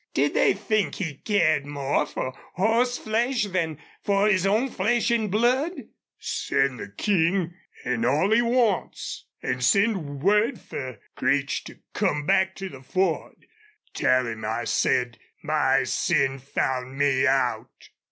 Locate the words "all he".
8.03-8.41